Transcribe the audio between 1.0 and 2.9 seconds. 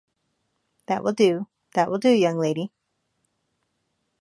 will do, that will do, young lady.